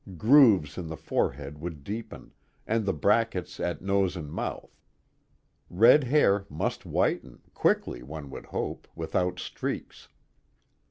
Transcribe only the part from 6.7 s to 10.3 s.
whiten quickly, one could hope, without streaks.